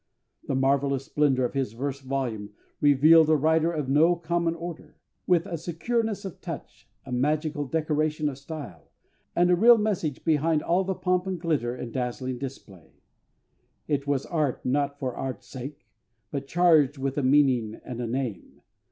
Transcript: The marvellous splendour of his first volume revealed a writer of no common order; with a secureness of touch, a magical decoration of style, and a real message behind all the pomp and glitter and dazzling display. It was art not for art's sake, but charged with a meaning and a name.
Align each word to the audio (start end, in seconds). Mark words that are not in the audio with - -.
The 0.47 0.55
marvellous 0.55 1.05
splendour 1.05 1.45
of 1.45 1.53
his 1.53 1.73
first 1.73 2.01
volume 2.01 2.55
revealed 2.79 3.29
a 3.29 3.35
writer 3.35 3.71
of 3.71 3.87
no 3.87 4.15
common 4.15 4.55
order; 4.55 4.97
with 5.27 5.45
a 5.45 5.57
secureness 5.59 6.25
of 6.25 6.41
touch, 6.41 6.89
a 7.05 7.11
magical 7.11 7.67
decoration 7.67 8.27
of 8.27 8.39
style, 8.39 8.89
and 9.35 9.51
a 9.51 9.55
real 9.55 9.77
message 9.77 10.25
behind 10.25 10.63
all 10.63 10.83
the 10.83 10.95
pomp 10.95 11.27
and 11.27 11.39
glitter 11.39 11.75
and 11.75 11.93
dazzling 11.93 12.39
display. 12.39 12.93
It 13.87 14.07
was 14.07 14.25
art 14.25 14.65
not 14.65 14.97
for 14.97 15.13
art's 15.15 15.45
sake, 15.45 15.85
but 16.31 16.47
charged 16.47 16.97
with 16.97 17.15
a 17.19 17.21
meaning 17.21 17.79
and 17.85 18.01
a 18.01 18.07
name. 18.07 18.61